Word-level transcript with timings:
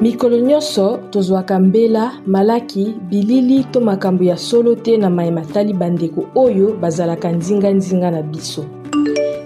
mikolo 0.00 0.36
nyonso 0.38 0.98
tozwaka 1.10 1.58
mbela 1.58 2.12
malaki 2.26 2.94
bilili 3.10 3.64
to 3.64 3.80
makambo 3.80 4.24
ya 4.24 4.36
solo 4.36 4.74
te 4.74 4.96
na 4.96 5.10
mayema 5.10 5.40
tali 5.40 5.72
bandeko 5.72 6.28
oyo 6.34 6.72
bazalaka 6.80 7.32
ndingandinga 7.32 8.10
na 8.10 8.22
biso 8.22 8.64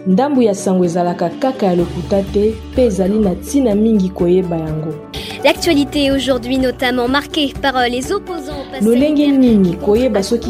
ndambu 0.06 0.42
ya 0.42 0.54
sango 0.54 0.84
ezalaka 0.84 1.28
kaka 1.30 1.66
ya 1.66 1.76
lokuta 1.76 2.22
te 2.22 2.54
mpe 2.72 2.84
ezali 2.86 3.18
na 3.18 3.32
ntina 3.32 3.74
mingi 3.74 4.08
koyeba 4.08 4.56
yango 4.56 4.94
L'actualité 5.44 6.10
aujourd'hui 6.10 6.56
notamment 6.56 7.06
marquée 7.06 7.52
par 7.60 7.76
euh, 7.76 7.84
les 7.86 8.10
opposants 8.10 8.64
nous 8.80 8.94
nini 8.94 9.76
koyeba 9.76 10.20
de 10.20 10.24
solo 10.24 10.42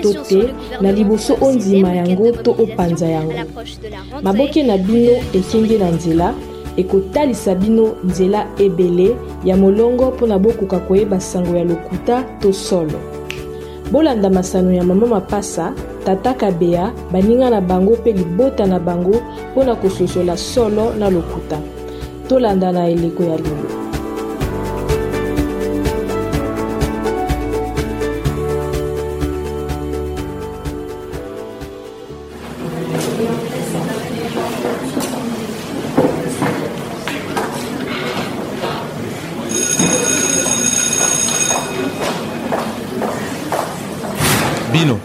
to 0.00 0.12
na 0.80 0.92
nzela 7.26 7.54
nzela 8.04 8.46
ebele 8.60 9.16
ya 9.44 9.56
molongo 9.56 10.12
boko 10.40 10.94
ya 10.94 11.64
lokuta 11.64 12.22
to 12.40 12.52
solo 12.52 13.00
bolanda 13.90 14.30
masano 14.30 14.70
ya 14.70 14.84
mama 14.84 15.06
mapasa 15.06 15.74
tata 16.04 16.36
baninga 17.12 17.50
na 17.50 17.60
bango 17.60 17.96
mpe 17.96 18.12
libota 18.12 18.64
na 18.66 18.78
bango 18.78 19.20
na 19.56 19.74
kososola 19.74 20.36
solo 20.36 20.92
na 20.96 21.10
lokuta 21.10 21.58
tolanda 22.30 22.70
na 22.70 22.86
eleko 22.86 23.22
ya 23.24 23.36
lelo 23.38 23.68
bino 44.72 45.00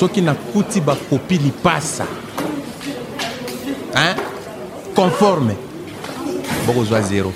soki 0.00 0.20
nakuti 0.20 0.80
bakopi 0.80 1.36
lipasa 1.38 2.06
hein? 3.94 4.14
conforme 4.96 5.66
bokozwa 6.68 7.00
zero 7.02 7.32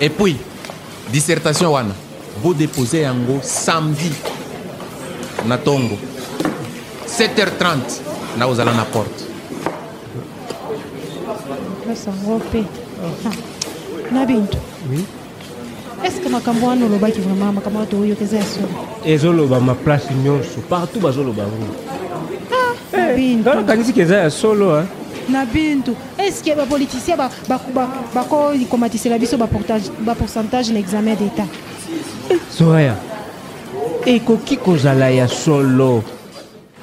epuis 0.00 0.36
dissertation 1.12 1.68
wana 1.72 1.94
bodepose 2.42 2.98
yango 3.00 3.40
samedi 3.42 4.12
na 5.48 5.56
ntongo 5.56 5.94
7h30 7.18 7.78
na 8.38 8.46
ozala 8.46 8.72
na 8.74 8.84
porte 8.84 9.24
sango 12.04 12.38
mpe 12.38 12.64
ah. 12.64 14.14
na 14.14 14.26
bintu 14.26 14.56
estce 16.04 16.28
makambo 16.28 16.66
wana 16.66 16.86
olobaki 16.86 17.20
vraiment 17.20 17.54
makambo 17.54 17.78
wana 17.78 17.90
toyoka 17.90 18.24
eza 18.24 18.36
ya 18.36 18.44
solo 18.44 18.68
ezoloba 19.04 19.60
maplace 19.60 20.14
nyonso 20.14 20.60
partout 20.68 21.02
bazoloba 21.02 21.42
yango 21.42 21.74
ah, 23.50 23.54
nakangisiki 23.54 24.00
eza 24.00 24.16
ya 24.16 24.30
solo 24.30 24.84
na 25.28 25.44
bintu 25.46 25.96
ceque 26.30 26.54
bapoliticien 26.56 27.16
bakokikomatisela 28.14 29.18
biso 29.18 29.36
bapourcentage 29.38 30.72
na 30.72 30.78
examen 30.78 31.14
d'état 31.16 31.46
soraya 32.50 32.94
ekoki 34.06 34.56
kozala 34.56 35.10
ya 35.10 35.28
solo 35.28 36.02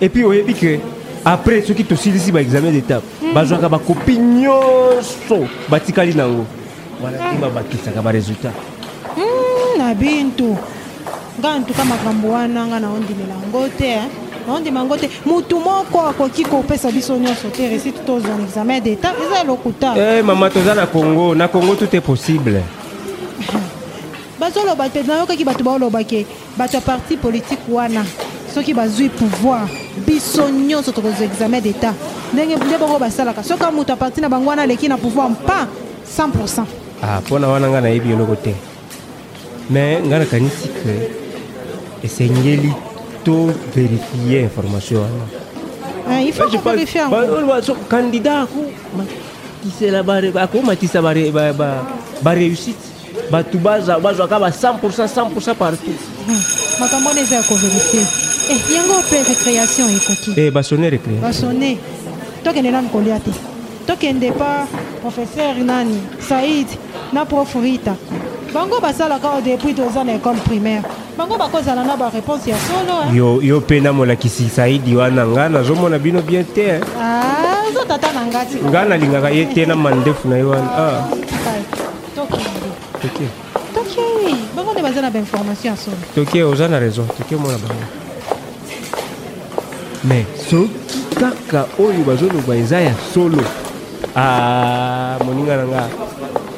epuis 0.02 0.26
oyebi 0.26 0.54
ke 0.54 0.80
après 1.26 1.62
soki 1.66 1.84
tosilisi 1.84 2.31
baexamen 2.31 2.72
d'état 2.73 3.00
mm. 3.02 3.34
bazwaka 3.34 3.70
bakopi 3.70 4.17
nyonso 4.17 5.48
batikali 5.70 6.14
nango 6.14 6.45
wana 7.04 7.17
mm. 7.17 7.32
nde 7.32 7.42
babakisaka 7.42 8.02
baresultat 8.02 8.54
mm, 9.17 9.77
na 9.77 9.93
bintu 9.93 10.55
ngai 11.39 11.52
antuka 11.58 11.86
makambo 11.86 12.30
wana 12.32 12.66
ngai 12.67 12.82
naondimela 12.82 13.33
yango 13.43 13.67
te 13.77 13.95
naondima 14.48 14.80
yango 14.80 14.98
te 14.98 15.10
motu 15.26 15.60
moko 15.60 16.00
akoki 16.08 16.44
kopesa 16.44 16.92
biso 16.92 17.18
nyonso 17.18 17.50
te 17.50 17.68
resite 17.70 18.00
tozwa 18.06 18.38
examen 18.48 18.80
d'état 18.82 19.12
eza 19.26 19.42
eloko 19.44 19.72
ta 19.80 19.94
eh, 19.98 20.24
mama 20.24 20.50
toza 20.50 20.74
na 20.74 20.88
congo 20.88 21.36
na 21.36 21.48
congo 21.48 21.76
tout 21.76 21.94
est 21.94 22.02
possible 22.02 22.62
bazoloba 24.40 24.88
te 24.90 25.00
nayokaki 25.06 25.44
bato 25.44 25.64
baolobake 25.64 26.26
bato 26.58 26.78
ya 26.78 26.82
parti 26.82 27.18
politike 27.18 27.62
wana 27.70 28.06
soki 28.54 28.74
bazwi 28.74 29.10
pouvoir 29.10 29.68
biso 30.06 30.50
nyonso 30.50 30.92
tokozwa 30.92 31.26
examen 31.26 31.60
d'état 31.62 31.94
ndenge 32.34 32.56
nde 32.56 32.78
bongo 32.80 33.00
basalaka 33.00 33.44
soki 33.44 33.64
moto 33.76 33.92
aparti 33.94 34.22
na 34.22 34.30
bango 34.30 34.50
wana 34.50 34.62
aleki 34.62 34.88
na 34.88 34.98
pouvoir 34.98 35.30
mpa 35.30 35.68
100 36.18 36.64
ah, 37.04 37.20
mpona 37.22 37.48
wana 37.48 37.70
ngai 37.70 37.82
nayebi 37.82 38.14
eloko 38.14 38.36
te 38.36 38.56
me 39.70 40.00
ngai 40.08 40.20
nakanisi 40.20 40.68
ke 40.68 42.06
esengeli 42.06 42.72
plutôt 43.27 43.52
vérifier 43.76 44.43
information 44.45 44.99
hein. 45.02 45.38
ah, 46.10 46.21
il 46.21 46.32
faut 46.33 46.45
que 46.45 46.52
bah, 46.58 46.60
je 46.65 46.70
vérifie 46.76 46.98
le 46.99 47.48
bah, 47.48 47.60
candidat 47.89 48.48
bah, 48.95 49.04
qui 49.64 49.70
c'est 49.77 49.89
la 49.92 50.04
barre, 50.04 50.21
ako 50.36 50.61
matisela 50.61 51.10
ako 51.10 51.33
matisa 51.33 51.54
baréussite 52.21 52.80
bato 53.30 53.58
bazwaka 53.58 54.37
à 54.37 54.52
100 54.52 54.80
100 54.82 55.55
partout 55.55 55.92
makambo 56.80 57.10
wana 57.10 57.21
eza 57.21 57.36
ya 57.36 57.43
koverifie 57.43 58.05
yango 58.76 58.93
mpe 59.02 59.23
récréation 59.27 59.89
ekoki 59.89 60.52
basone 60.52 60.89
récréation 60.89 61.52
pas 61.54 62.54
tokende 62.54 62.71
nanu 62.71 62.87
toi 62.89 63.02
qui 63.02 63.32
tokende 63.87 64.32
pas 64.37 64.67
professeur 65.02 65.55
nani 65.66 65.98
saïd 66.20 66.67
na 67.11 67.26
prof 67.26 67.55
rita 67.61 67.95
bango 68.54 68.80
basalaka 68.80 69.27
o 69.39 69.42
depuis 69.42 69.76
ans 69.82 69.99
à 70.02 70.04
l'école 70.05 70.37
primaire 70.45 70.83
bango 71.17 71.33
bakozala 71.38 71.82
na 71.83 71.95
baréponse 71.98 72.50
ya 72.54 72.58
solo 72.61 73.10
yo, 73.16 73.42
yo 73.42 73.58
mpe 73.60 73.80
namolakisi 73.82 74.50
saidi 74.54 74.94
wana 74.95 75.26
nga 75.28 75.50
nazomona 75.50 75.98
bino 76.00 76.22
bien 76.22 76.45
te 76.45 76.78
ozo 76.78 77.80
ah, 77.82 77.86
tata 77.89 78.14
na 78.14 78.22
nga 78.30 78.45
ti 78.45 78.55
nga 78.61 78.86
nalingaka 78.86 79.30
ye 79.33 79.45
te 79.50 79.66
na 79.66 79.73
mandefu 79.76 80.30
na 80.30 80.38
ye 80.38 80.44
wana 80.45 80.70
ah. 80.78 80.95
ah, 81.02 81.05
toke 82.14 83.26
bango 84.55 84.72
nde 84.78 84.82
baza 84.86 85.02
na 85.02 85.10
bainformation 85.10 85.73
ya 85.73 85.78
solo 85.78 85.98
toke 86.16 86.38
oza 86.45 86.67
na 86.70 86.78
raison 86.80 87.08
toke 87.10 87.34
omona 87.36 87.58
bango 87.66 87.88
mais 90.05 90.26
soki 90.49 90.72
kaka 91.17 91.66
oyo 91.82 92.04
bazoloba 92.05 92.54
eza 92.61 92.82
ya 92.94 92.94
solo 93.14 93.42
moninga 95.26 95.58
na 95.66 95.66
nga 95.72 95.84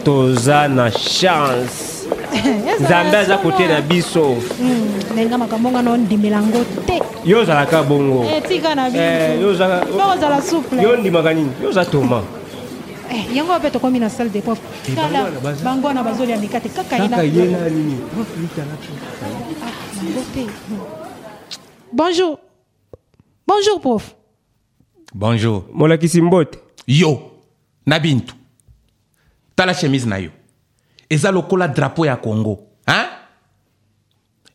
toza 0.03 0.67
na 0.67 0.91
chance 0.91 1.98
Eh, 2.33 2.75
nzambe 2.81 3.17
aza 3.17 3.37
kotela 3.37 3.81
biso 3.81 4.35
hmm, 4.59 4.93
ndenge 5.13 5.37
makambo 5.37 5.71
ngana 5.71 5.91
ondimelango 5.91 6.63
te 6.85 7.01
yo 7.25 7.39
ozalaka 7.39 7.83
bongo 7.83 8.23
eh, 8.23 8.41
tika 8.47 8.75
na 8.75 8.89
bisoozala 8.89 10.37
eh, 10.37 10.43
souple 10.43 10.81
yo 10.83 10.91
ondimaka 10.93 11.33
nini 11.33 11.49
yo 11.63 11.69
oza 11.69 11.85
toma 11.85 12.21
yango 13.33 13.59
mpe 13.59 13.69
tokomi 13.71 13.99
na 13.99 14.09
salle 14.09 14.29
de 14.29 14.41
pop 14.41 14.57
tala 14.95 15.27
bango 15.63 15.87
wana 15.87 16.03
bazolia 16.03 16.37
mikate 16.37 16.69
kaka 16.69 16.97
yenanini 17.23 17.97
ah, 19.63 20.05
bonjour 21.93 22.37
bonjour 23.47 23.81
prof 23.81 24.15
bonjour 25.13 25.63
molakisi 25.73 26.21
mbote 26.21 26.59
yo 26.87 27.19
na 27.85 27.99
bintu 27.99 28.35
tala 29.55 29.73
chemise 29.73 30.05
na 30.09 30.17
yo 30.19 30.29
eza 31.09 31.31
lokola 31.31 31.67
drapo 31.67 32.05
ya 32.05 32.15
congo 32.17 32.59
hein? 32.85 33.07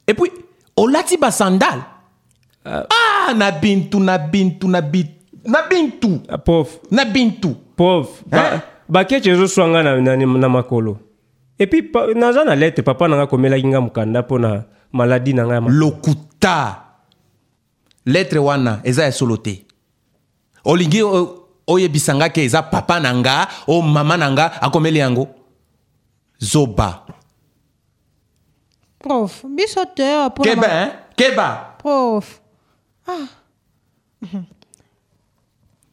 epuis 0.06 0.30
olati 0.76 1.16
basandale 1.18 1.82
uh, 2.64 2.72
ah. 2.86 3.28
ah, 3.28 3.34
na 3.34 3.50
bintu 3.50 3.98
na 4.00 4.18
bintu 4.18 4.68
na 4.70 4.78
bitu 4.80 5.10
na 5.44 5.62
bintu 5.68 6.20
ah, 6.30 6.38
pauvre 6.38 6.78
na 6.90 7.04
bintu 7.04 7.50
pauvre 7.76 8.22
hein? 8.30 8.60
bakece 8.88 9.30
ezoswanga 9.30 9.82
na, 9.82 9.98
na, 10.00 10.14
na 10.16 10.48
makolo 10.48 10.98
epuis 11.58 11.90
pa, 11.92 12.06
naza 12.14 12.44
na 12.46 12.54
lete 12.54 12.82
papa 12.86 13.08
nanga 13.10 13.26
komelaki 13.26 13.66
nga 13.66 13.80
mokanda 13.82 14.22
mpo 14.22 14.38
na 14.38 14.62
maladi 14.94 15.34
na 15.34 15.44
ngai 15.46 15.60
lokuta 15.74 16.82
letre 18.06 18.38
wana 18.38 18.78
eza 18.86 19.02
ya 19.04 19.12
solo 19.12 19.36
te 19.36 19.64
olingi 20.64 21.02
oyebisa 21.66 22.14
nga 22.14 22.28
ke 22.30 22.44
eza 22.44 22.62
papa 22.62 23.00
na 23.02 23.10
nga 23.18 23.48
o 23.66 23.82
mama 23.82 24.14
na 24.16 24.30
nga 24.30 24.62
akomeli 24.62 24.98
yango 25.02 25.28
zoba 26.44 27.06
prof 29.00 29.44
biso 29.48 29.84
te 29.86 30.02
oh, 30.14 30.30
keba 30.44 30.66
hein? 30.68 30.90
keba 31.16 31.74
prof 31.80 32.40
ah. 33.06 33.28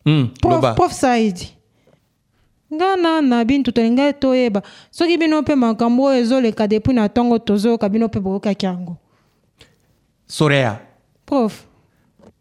mm, 0.06 0.28
prof, 0.44 0.76
prof 0.76 0.92
saidi 0.92 1.56
nga 2.72 2.96
na 3.00 3.20
na 3.22 3.44
bino 3.48 3.64
totoli 3.68 3.90
ngai 3.92 4.14
toyeba 4.20 4.62
soki 4.92 5.18
bino 5.20 5.40
mpe 5.42 5.56
makambo 5.56 6.04
oyo 6.08 6.20
ezoleka 6.22 6.68
depuis 6.68 6.96
na 6.96 7.08
ntongo 7.08 7.40
tozoyoka 7.40 7.88
bino 7.92 8.06
mpe 8.08 8.20
boyokaki 8.20 8.66
yango 8.66 8.96
sorea 10.28 10.76
prof 11.26 11.64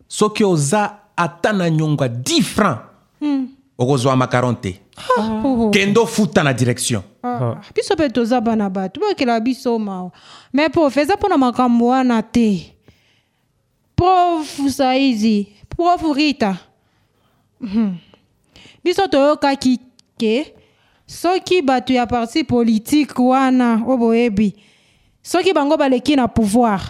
soki 0.09 0.45
oza 0.45 0.83
ata 1.17 1.53
na 1.53 1.71
nyongo 1.71 2.03
ya 2.05 2.11
10 2.11 2.43
franc 2.43 2.79
mm. 3.21 3.47
okozwa 3.81 4.17
makaronte 4.17 4.81
ah, 4.97 5.03
ah. 5.23 5.71
kendo 5.73 6.07
futa 6.07 6.45
na 6.45 6.53
direction 6.53 7.03
ah, 7.25 7.57
biso 7.75 7.95
mpe 7.95 8.11
toza 8.13 8.41
bana 8.41 8.71
bato 8.71 9.01
bokela 9.01 9.41
biso 9.41 9.79
mao 9.79 10.13
me 10.53 10.69
prof 10.69 10.97
eza 10.97 11.17
mpona 11.17 11.39
makambo 11.39 11.87
wana 11.89 12.23
te 12.23 12.77
prof 13.97 14.61
saizi 14.69 15.49
prof 15.69 16.03
rita 16.17 16.57
hmm. 17.61 17.97
biso 18.85 19.09
toyokaki 19.09 19.81
ke 20.19 20.53
soki 21.07 21.63
bato 21.63 21.93
ya 21.93 22.07
parti 22.07 22.45
politike 22.45 23.23
wana 23.23 23.81
o 23.89 23.97
boyebi 23.97 24.53
soki 25.23 25.53
bango 25.55 25.77
baleki 25.77 26.17
na 26.17 26.29
pouvoir 26.29 26.81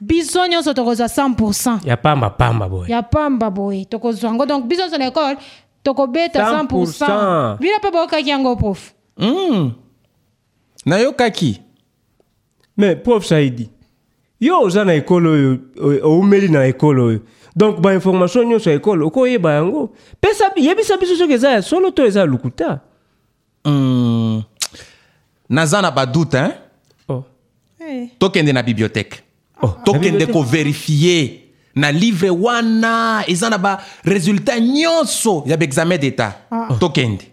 biso 0.00 0.46
nyonso 0.46 0.74
tokozwa 0.74 1.06
100 1.06 1.86
ya 1.86 1.96
pamba 1.96 2.30
pamba 2.30 2.68
boy. 2.68 2.88
ya 2.88 3.02
pamba 3.02 3.50
boye 3.50 3.84
tokozwa 3.84 4.30
yango 4.30 4.46
donc 4.46 4.64
biso 4.66 4.82
nyonso 4.82 4.98
na 4.98 5.36
tokobeta 5.82 6.66
100 6.68 7.58
bino 7.58 7.78
mpe 7.78 7.90
boyokaki 7.90 8.28
yango 8.30 8.56
prof 8.56 8.92
mm. 9.16 9.70
nayokaki 10.86 11.60
me 12.76 12.96
prof 12.96 13.24
saidi 13.26 13.70
yo 14.40 14.60
oza 14.62 14.84
na 14.84 14.92
ekole 14.94 15.28
oyo 15.28 15.58
oumeli 16.04 16.48
na 16.48 16.64
ekole 16.66 17.02
oyo 17.02 17.20
donk 17.56 17.80
bainformation 17.80 18.46
nyonso 18.48 18.70
ya 18.70 18.76
ekole 18.76 19.04
okoyeba 19.04 19.52
yango 19.52 19.90
pesa 20.20 20.44
yebisa 20.56 20.96
biso 20.96 21.16
soki 21.16 21.32
eza 21.32 21.50
ya 21.50 21.62
solo 21.62 21.90
to 21.90 22.06
eza 22.06 22.20
ya 22.20 22.26
lukuta 22.26 22.80
mm. 23.64 24.42
naza 25.48 25.82
na 25.82 25.90
badute 25.90 26.38
hein 26.38 26.52
oh. 27.08 27.24
hey. 27.78 28.02
Eh. 28.02 28.08
tokende 28.18 28.52
na 28.52 28.62
bibliothèque 28.62 29.16
oh. 29.62 29.68
tokende 29.84 30.26
koverifie 30.26 31.39
na 31.76 31.90
livre 31.92 32.30
wana 32.30 33.22
eza 33.28 33.50
na 33.50 33.58
baresultat 33.58 34.58
nyonso 34.62 35.42
ya 35.46 35.56
baexamen 35.56 35.98
d'état 35.98 36.32
ah. 36.50 36.68
tokende 36.80 37.24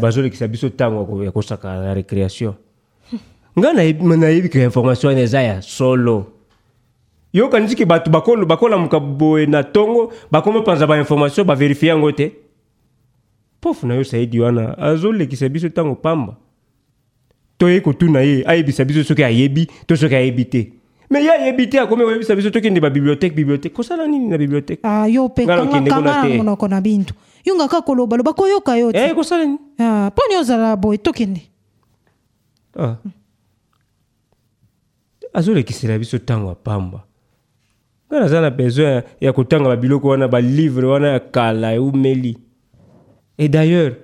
bazolekisa 0.00 0.44
eh, 0.44 0.50
biso 0.50 0.66
ntango 0.68 1.24
ya 1.24 1.30
kosaka 1.32 1.68
na 1.80 1.94
récréation 1.94 2.52
ngai 3.58 3.94
nayebika 3.96 4.62
information 4.64 5.08
wana 5.08 5.20
eza 5.20 5.42
ya 5.42 5.62
solo 5.62 6.26
yo 7.32 7.44
yokanisiki 7.44 7.84
bato 7.84 8.10
bakolamuka 8.46 9.00
boye 9.00 9.46
na 9.46 9.62
ntongo 9.62 10.12
bakoma 10.30 10.62
panza 10.62 10.86
bainformation 10.86 11.46
baverifie 11.46 11.88
yango 11.88 12.12
te 12.12 12.32
pofu 13.60 13.86
na 13.86 13.94
yo 13.94 14.04
saidi 14.04 14.40
wana 14.40 14.78
azolekisa 14.78 15.48
biso 15.48 15.66
ntango 15.68 15.94
pamba 15.94 16.36
toyei 17.58 17.80
kotuna 17.80 18.20
ye 18.20 18.44
ayebisa 18.46 18.84
biso 18.84 19.04
soki 19.04 19.24
ayebi 19.24 19.66
to 19.86 19.96
soki 19.96 20.14
ayebi 20.14 20.44
te 20.44 20.72
me 21.10 21.24
ya 21.24 21.34
yebi 21.44 21.66
te 21.66 21.78
akómi 21.78 22.04
koyebisa 22.04 22.34
biso 22.34 22.50
tokende 22.50 22.80
babibliothèque 22.80 23.34
bibliothèque 23.34 23.72
kosala 23.74 24.06
nini 24.06 24.28
na 24.28 24.38
bibliothèque 24.38 24.80
ah, 24.84 25.08
yo 25.08 25.26
mpe 25.28 25.44
na 25.44 26.80
bintu 26.80 27.14
yo 27.44 27.54
koloba 27.84 28.16
loba 28.16 28.32
koyoka 28.32 28.78
yo 28.78 28.92
te 28.92 28.98
eh, 28.98 29.14
kosala 29.14 29.44
nini 29.44 29.58
mponi 29.78 30.34
ah, 30.34 30.40
ozala 30.40 30.76
boye 30.76 30.98
tokende 30.98 31.40
ah. 32.78 32.96
azolekisela 35.34 35.98
biso 35.98 36.16
ntango 36.16 36.48
ya 36.48 36.54
pamba 36.54 37.04
nga 38.08 38.20
naza 38.20 38.40
na 38.40 38.50
besoin 38.50 39.02
ya 39.20 39.32
kotanga 39.32 39.68
babiloko 39.68 40.08
wana 40.08 40.28
balivre 40.28 40.86
wana 40.86 41.08
ya 41.08 41.20
kala 41.20 41.72
eumeli 41.74 42.36
e 43.38 43.48
d'ailleurs 43.48 43.96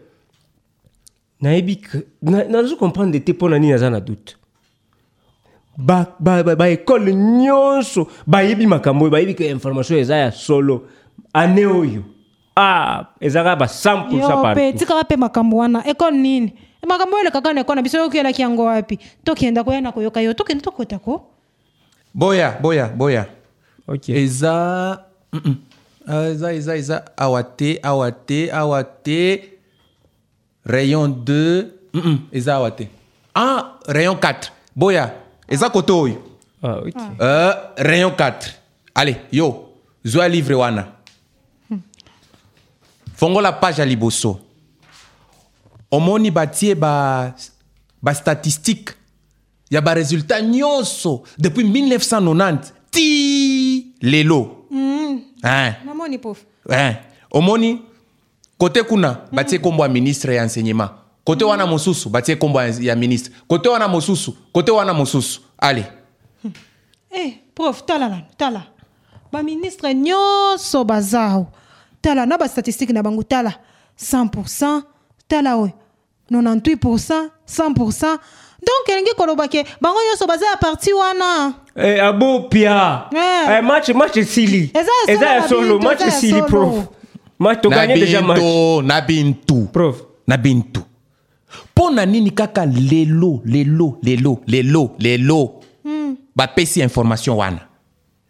nayebi 1.41 1.81
nazo 2.23 2.77
comprendre 2.77 3.21
te 3.21 3.33
mpo 3.33 3.49
na 3.49 3.59
nini 3.59 3.73
naza 3.73 3.91
na 3.91 4.01
doute 4.01 4.35
baekole 5.79 7.15
nyonso 7.15 8.07
bayebi 8.27 8.67
makambo 8.67 9.05
oyo 9.05 9.13
bayebi 9.13 9.35
information 9.49 9.99
eza 9.99 10.17
ya 10.17 10.33
solo 10.33 10.89
ane 11.35 11.67
oyo 11.69 12.03
ah, 12.57 13.05
eza 13.21 13.43
ba 13.45 13.67
100 13.69 14.73
tikaka 14.79 15.01
mpe 15.05 15.17
makambo 15.17 15.57
wana 15.61 15.85
ekole 15.87 16.17
nini 16.17 16.53
e 16.83 16.87
makambo 16.87 17.17
oyo 17.17 17.25
elekaka 17.29 17.53
na 17.53 17.61
ekole 17.61 17.77
na 17.77 17.83
biso 17.83 18.05
okuyelaki 18.07 18.43
yango 18.43 18.65
wapi 18.65 18.99
tokenda 19.25 19.65
koyana 19.65 19.93
koyoka 19.93 20.21
yo 20.21 20.33
tokenda 20.33 20.65
tokotako 20.65 21.27
boya 22.15 22.57
boya 22.61 22.89
boya 22.89 23.27
okay. 23.87 24.25
eza 24.25 24.99
mm 25.33 25.41
-mm. 25.45 25.57
eza 26.31 26.53
eza 26.53 26.77
eza 26.77 27.03
awa 27.17 27.43
te 27.45 27.79
awa 27.83 28.13
te 28.13 28.51
awa 28.53 28.85
te 28.85 29.53
rayon 30.65 31.11
2 31.13 31.65
mm 31.93 32.01
-mm. 32.01 32.17
eza 32.33 32.55
awa 32.55 32.71
te 32.71 32.89
ah, 33.35 33.63
rayon 33.89 34.17
4 34.17 34.35
boya 34.75 35.26
et 35.49 35.57
ça, 35.57 35.71
ah, 35.73 35.79
okay. 35.79 36.17
Ah. 36.63 36.81
Euh, 37.21 37.53
rayon 37.79 38.11
4 38.17 38.49
Allez, 38.95 39.17
yo 39.31 39.75
Zoua 40.07 40.29
livre 40.29 40.53
wana 40.55 40.93
la 43.43 43.53
page 43.53 43.81
à 43.81 43.85
liboso 43.85 44.41
omoni 45.91 46.31
batie 46.31 46.75
ba 46.75 47.35
ba, 48.03 48.15
statistique. 48.15 48.91
ya 49.71 49.81
résultat 49.81 50.43
nyonso 50.43 51.23
depuis 51.39 51.65
1990 51.65 52.73
ti 52.91 53.95
lelo 54.03 54.67
mm. 54.71 55.19
hein. 55.45 55.75
omoni 57.31 57.81
côté 58.59 58.83
kuna 58.83 59.25
batie 59.33 59.59
nkombo 59.59 59.89
ministre 59.89 60.31
et 60.31 60.39
kote 61.27 61.45
wana 61.45 61.67
mm. 61.67 61.71
mosusu 61.73 62.09
batie 62.09 62.37
kombo 62.37 62.63
ya 62.63 62.97
ministre 62.97 63.33
kote 63.49 63.69
wana 63.69 63.89
mosusu 63.89 64.33
kote 64.53 64.71
wana 64.73 64.95
mosusu 64.95 65.41
Allez. 65.59 65.85
Hmm. 66.43 66.53
Eh, 67.11 67.33
prof 67.55 67.85
tala 67.85 68.23
tala 68.37 68.63
baministre 69.33 69.95
nyonso 69.95 70.85
baza 70.85 71.21
awa 71.23 71.47
tala 72.03 72.27
na 72.27 72.39
bastatistike 72.39 72.93
na 72.93 73.03
bango 73.03 73.23
tala 73.23 73.55
100 73.99 74.83
tala 75.29 75.57
oyo 75.57 75.73
98 76.31 77.29
100 77.59 78.19
donc 78.67 78.89
elingi 78.89 79.15
koloba 79.17 79.49
ke 79.49 79.65
bango 79.81 79.99
nyonso 80.11 80.27
baza 80.27 80.47
ya 80.47 80.57
parti 80.57 80.93
wana 80.93 81.55
eh, 81.77 82.05
abo 82.05 82.41
pia 82.41 83.03
eh, 83.13 83.57
eh 83.59 83.63
match 83.63 83.89
match 83.89 84.19
silly. 84.25 84.71
eza 85.09 85.27
ya 85.27 85.49
solo 85.49 85.79
match 85.79 86.07
silly 86.21 86.43
prof 86.43 86.85
match 87.39 87.61
tokanyedeja 87.61 88.23
match 88.23 88.43
na 88.85 89.01
bintu 89.01 89.69
prof 89.73 89.97
na 90.27 90.37
mpo 91.75 91.91
na 91.91 92.07
nini 92.07 92.31
kaka 92.31 92.67
lelo 92.67 93.41
lelo 93.45 93.99
lelo 94.03 94.41
lelo 94.47 94.89
lelo 94.99 95.61
mm. 95.85 96.17
bapesi 96.37 96.81
information 96.81 97.37
wana 97.37 97.61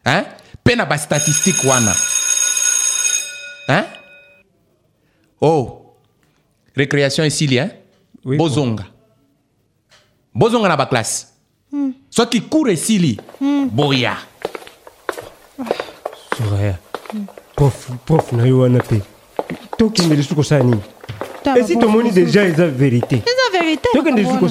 hein? 0.04 0.24
mpe 0.62 0.74
na 0.76 0.84
bastatistike 0.86 1.68
wana 1.68 1.92
hein? 3.66 3.84
oh 5.40 5.92
récréation 6.76 7.24
esili 7.26 7.56
hein? 7.58 7.70
oui, 8.24 8.36
bozonga 8.36 8.82
bon. 10.34 10.40
bozonga 10.40 10.68
na 10.68 10.76
baklasse 10.76 11.26
mm. 11.72 11.92
soki 12.10 12.40
cour 12.40 12.70
esili 12.70 13.20
mm. 13.40 13.70
boya 13.72 14.16
suraya 16.36 16.78
prof 17.54 17.90
prof 18.04 18.32
na 18.32 18.46
yo 18.46 18.58
wana 18.58 18.78
mpe 18.78 19.00
tokendeli 19.76 20.22
sukosala 20.22 20.64
nini 20.64 20.82
déjà 21.54 21.54
vérité. 21.54 21.72
esi 21.74 21.78
tomoni 21.78 22.10
que 22.10 22.18
eza 22.20 22.66
verité 22.66 23.22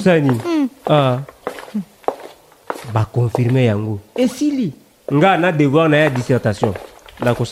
ça 0.02 0.20
ni? 0.20 0.30
Ah! 0.88 1.18
bah 2.92 3.06
confirmer 3.12 3.66
yango 3.66 4.00
esili 4.16 4.72
nga 5.12 5.36
na 5.36 5.52
devoir 5.52 5.88
na 5.88 5.96
ya 5.98 6.10
dissertation 6.10 6.72
Na 7.22 7.34
ko 7.34 7.44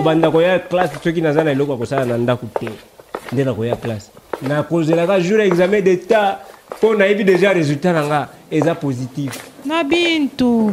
eh. 0.00 0.02
banda 0.02 0.30
ko 0.30 0.40
ya 0.40 0.58
classe 0.58 0.98
une 1.04 1.20
naza 1.20 1.44
na 1.44 1.52
eloko 1.52 1.76
ko 1.76 1.84
ça 1.84 2.04
na 2.04 2.36
ku 2.36 2.46
te 2.58 2.68
ko 3.56 3.64
ya 3.64 3.76
classe 3.76 4.10
nakozelaka 4.42 5.20
jour 5.20 5.40
examen 5.40 5.78
examen 5.80 5.80
d'etat 5.82 6.38
na 6.82 6.96
nayebi 6.98 7.24
déjà 7.24 7.52
résultat 7.52 7.92
nga 8.04 8.28
eza 8.50 8.74
positif 8.74 9.38
na 9.64 9.82
bintu 9.82 10.72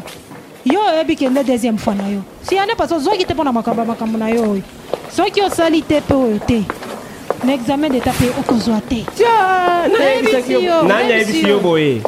yo 0.66 0.80
oyebi 0.92 1.16
kende 1.16 1.44
deuxième 1.46 1.78
fois 1.80 1.94
na 1.94 2.10
yo 2.10 2.20
siyane 2.44 2.74
parce 2.76 2.90
pas, 2.92 3.00
zo 3.00 3.12
mpo 3.14 3.44
na 3.44 3.52
pona 3.52 3.52
makamba 3.52 3.86
une 4.06 4.18
na 4.18 4.30
yo 4.30 4.52
oyo 4.54 4.62
soki 5.12 5.42
osali 5.42 5.84
te 5.84 6.02
na 7.46 7.54
examen 7.56 7.90
d'etat 7.92 8.12
mpe 8.20 8.30
okozwa 8.42 8.80
te 8.90 9.04
nayebisi 10.88 11.50
yo 11.50 11.60
boye 11.64 12.02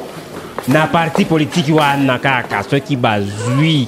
na 0.67 0.87
parti 0.91 1.25
politiki 1.25 1.71
wana 1.73 2.17
kaka 2.19 2.63
soki 2.63 2.95
bazwi 2.99 3.87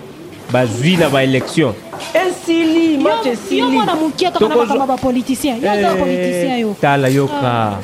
bazwi 0.51 0.95
na 0.97 1.09
baélection 1.09 1.73
esili 2.13 2.97
match 2.97 3.25
esili 3.27 3.59
yo 3.59 3.69
mwana 3.71 3.95
mokie 3.95 4.31
tokana 4.31 4.55
bakama 4.55 4.87
bapoliticien 4.87 5.59
yo 5.63 5.71
aza 5.71 5.89
bapoliticien 5.91 6.51
eh, 6.51 6.59
yo 6.61 6.75
tala 6.81 7.07
yoka 7.09 7.35
ah. 7.51 7.75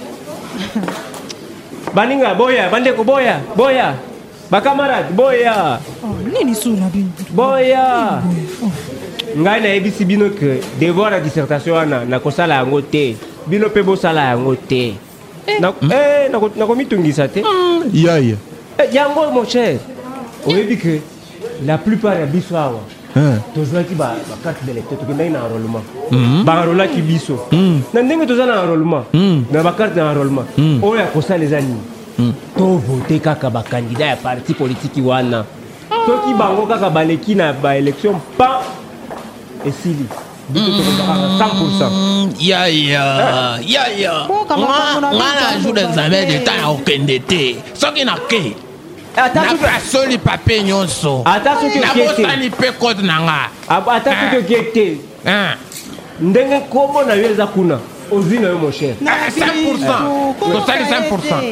baninga 1.96 2.34
boya 2.36 2.70
bandeko 2.70 3.04
boya 3.04 3.40
boya 3.56 3.96
bakamarade 4.52 5.14
boya 5.16 5.80
oh, 6.04 6.16
nini 6.34 6.56
so 6.56 6.70
na 6.76 6.90
bino 6.92 7.10
boya 7.32 8.20
ngai 9.38 9.60
nayebisi 9.62 10.04
bino 10.06 10.28
ke 10.36 10.60
devoir 10.80 11.14
ya 11.16 11.20
dissertation 11.24 11.76
wana 11.76 12.04
nakosala 12.06 12.56
yango 12.60 12.82
te 12.82 13.16
bino 13.48 13.68
mpe 13.68 13.84
bosala 13.84 14.32
yango 14.36 14.56
te 14.56 14.96
eh. 15.48 15.60
hmm. 15.60 15.92
eh, 15.92 16.28
nakomitungisa 16.58 17.28
te 17.28 17.44
yaya 17.94 18.36
hmm. 18.36 18.80
eh, 18.82 18.88
yango 18.92 19.32
mon 19.32 19.46
cher 19.48 19.80
oyebi 20.48 20.76
ke 20.78 20.94
la 21.64 21.78
plupart 21.78 22.20
ya 22.20 22.26
biso 22.26 22.58
awa 22.58 22.84
tozwaki 23.56 23.96
bacarte 23.96 24.64
d'électeur 24.66 25.00
tokendaki 25.00 25.30
na 25.30 25.44
enrôlement 25.48 25.84
hmm. 26.12 26.44
baenrôlaki 26.44 27.02
biso 27.02 27.48
na 27.94 28.02
ndenge 28.04 28.28
toza 28.28 28.46
na 28.46 28.64
enrôlement 28.66 29.06
na 29.52 29.64
bacarte 29.64 29.98
ya 30.00 30.12
enrôlement 30.12 30.48
oyo 30.84 31.00
akosala 31.04 31.44
eza 31.46 31.62
nini 31.62 32.34
tovote 32.58 33.20
kaka 33.24 33.50
bakandida 33.50 34.06
ya 34.06 34.16
parti 34.16 34.54
politiki 34.54 35.02
wana 35.02 35.46
soki 36.06 36.34
bango 36.36 36.66
kaka 36.68 36.90
baleki 36.90 37.36
na 37.36 37.54
baélection 37.54 38.16
pa 38.38 38.60
esili 39.66 40.06
yaya 42.40 42.66
mm. 42.68 44.28
mm, 44.28 44.46
nga 44.52 45.08
eh. 45.08 45.12
na 45.16 45.60
jour 45.62 45.74
d'examen 45.74 46.18
eh, 46.18 46.26
d'etat 46.28 46.56
ya 46.60 46.68
okende 46.74 47.20
te 47.26 47.56
soki 47.74 48.04
nake 48.04 48.56
nakasoli 49.16 50.18
papier 50.18 50.64
nyonso 50.66 51.24
nabosani 51.24 52.50
mpe 52.50 52.70
code 52.82 53.02
na 53.06 53.18
nga 53.24 53.42
ata 53.68 54.12
soki 54.34 54.38
okie 54.42 54.62
te 54.76 54.88
ndenge 56.20 56.58
nkombo 56.68 57.04
na 57.06 57.14
yo 57.16 57.30
eza 57.30 57.48
kuna 57.48 57.78
ozwi 58.12 58.40
na 58.42 58.48
yo 58.50 58.58
mosher 58.60 58.96
tosali 60.36 60.84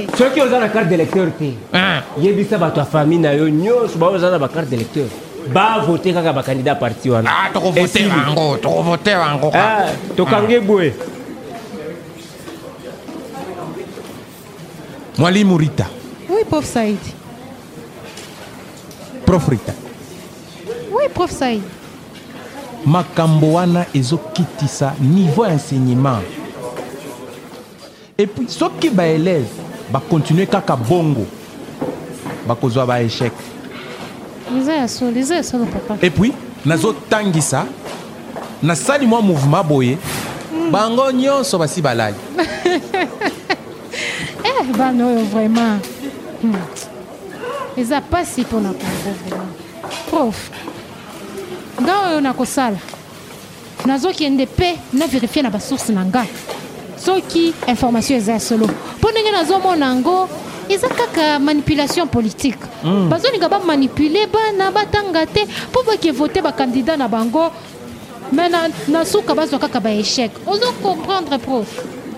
5 0.10 0.18
soki 0.18 0.38
oza 0.42 0.60
na 0.60 0.68
carte 0.74 0.90
d'électeur 0.92 1.30
te 1.40 1.54
ah. 1.74 2.02
yebisa 2.20 2.58
bato 2.58 2.80
ya 2.82 2.86
famille 2.86 3.22
na 3.22 3.32
yo 3.32 3.48
nyonso 3.50 3.96
bao 3.98 4.12
oza 4.14 4.28
na 4.32 4.38
bacarte 4.40 4.70
d'électeur 4.74 5.08
bavote 5.48 6.14
kaka 6.14 6.34
bakandida 6.34 6.76
parti 6.76 7.10
wana 7.10 7.30
ah, 7.44 7.50
tokovote 7.54 9.10
yango 9.12 9.52
ah, 9.56 9.90
tokange 10.16 10.58
ah. 10.58 10.62
boye 10.62 10.94
mwalimu 15.18 15.58
rita 15.58 15.86
oui 16.30 16.44
prof 16.46 16.66
said 16.66 16.98
prof 19.26 19.48
rita 19.50 19.74
oui 20.94 21.10
prof 21.10 21.32
said 21.32 21.62
makambo 22.86 23.54
wana 23.54 23.86
ezokitisa 23.94 24.94
niveau 25.00 25.46
ya 25.46 25.52
enseignement 25.54 26.24
epuis 28.18 28.60
soki 28.60 28.90
baeleve 28.90 29.48
bakontinue 29.92 30.46
kaka 30.46 30.76
bongo 30.76 31.26
bakozwa 32.48 32.86
baéchec 32.86 33.34
et 36.02 36.10
puis 36.10 36.34
nous 38.62 38.76
sali 38.76 39.08
mwa 39.08 39.22
mouvement 39.22 39.64
boye 39.64 39.96
hmm. 40.54 40.72
bango 40.72 41.12
nyonso 41.12 41.58
basi 41.58 41.82
balali 41.82 42.16
eh, 44.44 44.64
bana 44.78 45.06
oyo 45.08 45.24
vraiment 45.32 45.80
hmm. 46.44 46.52
eza 47.78 48.02
pasi 48.02 48.42
mpona 48.42 48.74
congo 48.74 49.12
vraiment 49.24 49.54
prof 50.10 50.52
nga 51.82 51.94
oyo 52.10 52.22
nakosala 52.22 52.78
nazokende 53.86 54.46
mpe 54.46 54.78
na 55.44 55.50
basource 55.50 55.90
na 55.94 56.04
nga 56.06 56.26
soki 56.98 57.54
information 57.68 58.18
eza 58.18 58.32
ya 58.34 58.40
solo 58.40 58.68
mpo 58.68 59.12
ndenge 59.12 59.32
nazomona 59.32 59.96
eza 60.70 60.86
kaka 60.88 61.40
manipulation 61.42 62.06
politique 62.08 62.60
mm. 62.86 63.10
bazolinga 63.10 63.50
bamanipule 63.50 64.28
bana 64.30 64.70
batanga 64.72 65.26
te 65.26 65.48
mpo 65.74 65.82
voter 66.14 66.44
le 66.44 66.52
candidat 66.52 66.96
na 66.98 67.08
bango 67.08 67.52
maintenant 68.32 68.72
na, 68.88 69.00
na 69.00 69.06
suka 69.06 69.34
échec. 69.90 70.32
On 70.46 70.56
doit 70.58 70.74
comprendre, 70.84 71.36
prof 71.40 71.66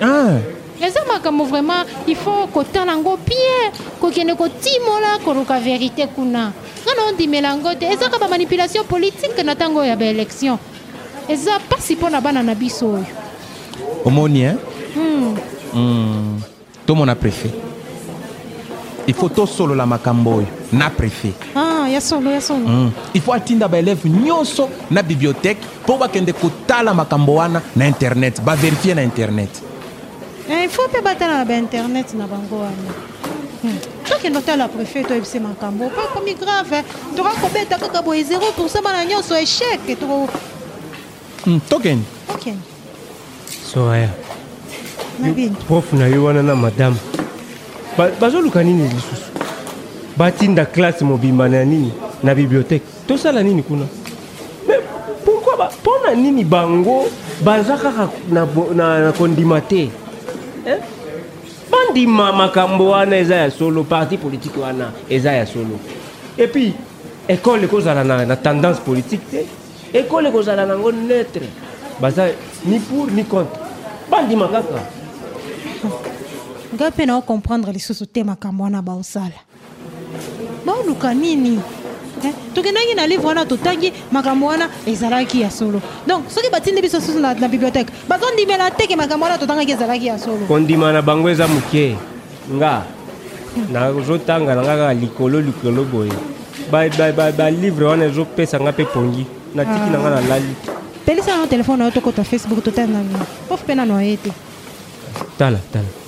ah. 0.01 0.37
eza 0.83 0.99
makambo 1.07 1.45
vraiment 1.45 1.85
il 2.05 2.15
faut 2.15 2.45
que 2.53 2.65
yango 2.75 3.17
bien 3.25 3.71
kokende 4.01 4.35
kotimola 4.35 5.19
koluka 5.23 5.57
vérité 5.59 6.07
kuna 6.13 6.51
ngana 6.83 7.09
ondimela 7.09 7.49
yango 7.51 7.73
te 7.79 7.85
ezaka 7.85 8.27
manipulation 8.27 8.83
politique 8.83 9.41
na 9.45 9.55
tango 9.55 9.81
ya 9.81 9.95
baélection 9.95 10.57
eza 11.29 11.57
mpasi 11.59 11.95
mpona 11.95 12.19
bana 12.19 12.43
na 12.43 12.53
biso 12.53 12.87
oyo 12.87 13.05
moni, 14.09 14.41
hein? 14.41 14.57
Hmm. 14.93 15.37
mm. 15.73 15.93
mm. 15.93 16.41
tomona 16.85 17.15
préfet 17.15 17.53
il 19.05 19.13
faut 19.13 19.29
solo 19.45 19.73
la 19.73 19.85
oyo 20.25 20.47
na 20.71 20.89
préfet 20.89 21.33
ah, 21.55 21.87
yasolo 21.89 22.29
yasolo 22.29 22.67
mm. 22.67 22.87
il 23.13 23.21
faut 23.21 23.33
atinda 23.33 23.67
baeleve 23.67 24.07
nyonso 24.09 24.69
na 24.89 25.01
bibliothèque 25.01 25.57
voir 25.85 25.99
bakende 25.99 26.33
kotala 26.33 26.83
la 26.83 26.93
macamboana, 26.93 27.61
na 27.75 27.85
internet 27.85 28.41
vérifier 28.57 28.93
na 28.95 29.01
internet 29.01 29.61
eh, 30.49 30.63
il 30.63 30.69
faut 30.69 30.87
mpe 30.87 31.01
batala 31.03 31.43
na 31.43 31.55
internet 31.57 32.13
na 32.13 32.25
bango 32.27 32.57
wana 32.57 32.91
hmm. 33.63 33.79
tokende 34.07 34.39
la 34.57 34.67
préfet 34.67 35.01
toi 35.01 35.07
toyebise 35.09 35.39
makambo 35.39 35.89
pas 35.89 36.07
comme 36.13 36.33
grave 36.39 36.73
hein. 36.73 36.83
toka 37.15 37.31
kobeta 37.41 37.77
kaka 37.79 38.01
boye 38.01 38.23
0 38.23 38.39
pourcent 38.55 38.83
bana 38.83 39.03
nyonso 39.03 39.35
échec 39.35 39.79
toko 39.99 40.27
hmm, 41.45 41.59
Token. 41.69 42.03
tokende 42.27 42.61
soraya 43.65 44.09
prof 45.67 45.91
na 45.93 46.07
yo 46.07 46.23
wana 46.23 46.43
na 46.43 46.55
madame 46.55 46.95
bazoluka 47.97 48.63
nini 48.63 48.83
lisusu 48.87 49.23
batinda 50.17 50.65
classe 50.65 51.03
mobimba 51.05 51.49
na 51.49 51.63
nini 51.65 51.91
na 52.23 52.33
bibliothèque 52.35 52.83
tosala 53.07 53.43
nini 53.43 53.63
kuna 53.63 53.85
me 54.67 54.75
pourkui 55.25 55.53
mpo 55.55 55.91
na 56.05 56.13
nini 56.15 56.43
bango 56.43 57.05
baza 57.43 57.77
kaka 57.77 58.09
na, 58.29 58.47
na, 58.75 58.99
na 58.99 59.11
kondima 59.11 59.61
te 59.61 59.89
eh? 60.67 60.79
bandima 61.71 62.31
makambo 62.31 62.89
wana 62.89 63.15
eza 63.17 63.35
ya 63.35 63.51
solo 63.51 63.83
parti 63.83 64.17
politique 64.17 64.61
wana 64.61 64.91
eza 65.09 65.31
ya 65.31 65.45
solo 65.45 65.79
epuis 66.37 66.73
ekole 67.27 67.63
ekozala 67.65 68.03
na, 68.03 68.25
na 68.25 68.35
tendance 68.35 68.79
politique 68.79 69.29
te 69.31 69.45
ekole 69.93 70.29
ekozala 70.29 70.65
nango 70.65 70.91
neutre 70.91 71.47
baza 71.99 72.27
ni 72.65 72.79
pour 72.79 73.11
ni 73.11 73.23
contre 73.25 73.59
bandima 74.09 74.47
kaka 74.47 74.79
ngai 76.77 76.89
mpe 76.91 77.05
naokomprendre 77.05 77.71
lisusu 77.73 78.05
te 78.05 78.23
makambo 78.23 78.63
wana 78.63 78.81
baosala 78.81 79.35
baoluka 80.65 81.13
nini 81.13 81.59
eh, 82.25 82.33
tokendaki 82.53 82.95
na 82.95 83.07
livre 83.07 83.27
wana 83.27 83.45
totangi 83.45 83.93
makambo 84.11 84.45
wana 84.45 84.69
ezalaki 84.87 85.41
ya 85.41 85.51
solo 85.51 85.81
donc 86.07 86.29
soki 86.29 86.49
batindi 86.51 86.81
biso 86.81 87.01
susu 87.01 87.19
na 87.19 87.33
bibliothèque 87.33 87.91
bazondimela 88.07 88.71
teke 88.71 88.95
makambo 88.95 89.25
wana 89.25 89.37
totangaki 89.37 89.71
ezalaki 89.71 90.05
ya 90.05 90.17
solo 90.19 90.45
kondima 90.47 90.91
na 90.93 91.01
bango 91.01 91.29
eza 91.29 91.47
moke 91.47 91.95
nga 92.55 92.83
nazotanga 93.71 94.55
na 94.55 94.61
nga 94.63 94.75
kaka 94.77 94.93
likolo 94.93 95.41
likolo 95.41 95.83
boye 95.83 96.15
balivre 97.35 97.85
wana 97.85 98.05
ezopesa 98.05 98.59
nga 98.63 98.71
mpe 98.71 98.85
pongi 98.85 99.25
natiki 99.55 99.89
na 99.91 99.99
nga 99.99 100.07
ah. 100.07 100.21
na 100.21 100.27
lali 100.27 100.55
pelisa 101.05 101.35
nao 101.35 101.47
telefone 101.51 101.77
na 101.77 101.85
yo 101.85 101.91
tokota 101.91 102.23
facebook 102.23 102.63
totala 102.63 103.03
na 103.03 103.03
mpofu 103.45 103.63
mpe 103.63 103.75
nano 103.75 103.95
aye 103.99 104.15
te 104.17 104.31
tala 105.37 105.59
tala 105.73 105.99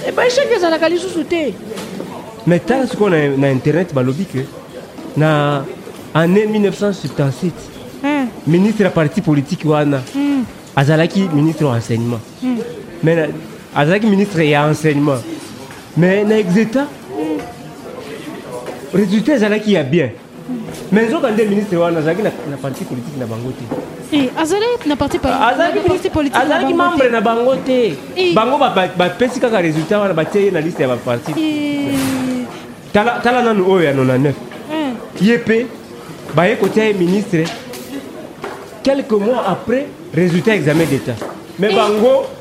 ebaesheke 0.07 0.53
ezalaka 0.57 0.89
lisusu 0.89 1.23
te 1.25 1.53
mais 2.47 2.59
tala 2.59 2.87
sikoyo 2.87 3.09
na, 3.31 3.37
na 3.37 3.51
internet 3.51 3.93
balobi 3.93 4.25
ke 4.25 4.45
na 5.17 5.63
année 6.13 6.47
1977 6.47 7.51
eh. 8.03 8.25
ministre 8.47 8.83
ya 8.83 8.89
parti 8.89 9.21
politike 9.21 9.67
wana 9.69 10.01
hmm. 10.15 10.43
azalaki 10.75 11.29
ministre 11.33 11.65
enseignement 11.67 12.21
mais 13.03 13.29
azalaki 13.75 14.07
ministre 14.07 14.41
ya 14.49 14.67
enseignement 14.67 15.21
mais 15.97 16.23
na 16.27 16.37
exeta 16.37 16.87
résultat 18.93 19.33
ezalaki 19.33 19.71
ya 19.73 19.83
bien 19.83 20.11
mais 20.91 21.07
nzoka 21.07 21.31
nde 21.31 21.43
ministre 21.45 21.75
wana 21.77 21.97
azalaki 21.99 22.21
na 22.21 22.57
parti 22.61 22.85
politique 22.85 23.17
na 23.17 23.25
bango 23.25 23.51
te 23.57 24.29
azalaki 26.37 26.73
membre 26.73 27.09
na 27.09 27.19
bango 27.21 27.55
te 27.65 27.95
eh. 28.15 28.33
bango 28.35 28.57
bapesi 28.97 29.39
kaka 29.39 29.57
résultat 29.57 29.97
wana 29.99 30.13
batie 30.13 30.45
ye 30.45 30.51
na 30.51 30.59
liste 30.61 30.81
ya 30.81 30.87
baparti 30.87 31.31
eh. 31.31 32.45
tala 32.93 33.41
nanu 33.41 33.65
oyo 33.71 33.83
ya 33.85 33.93
99 33.93 34.27
eh. 34.27 34.93
ye 35.19 35.37
mpe 35.37 35.65
baye 36.35 36.55
kotia 36.57 36.83
ye 36.85 36.93
ministre 36.93 37.41
quelques 38.83 39.19
mois 39.19 39.43
après 39.47 39.87
résultat 40.13 40.55
examen 40.55 40.85
d'état 40.85 41.17
mais 41.57 41.73
bango 41.73 42.36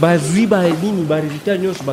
bazwi 0.00 0.46
banini 0.46 1.02
baresultat 1.04 1.60
nyonso 1.60 1.84